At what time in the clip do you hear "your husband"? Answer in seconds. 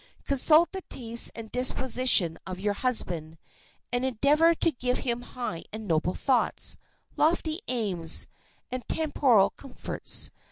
2.59-3.37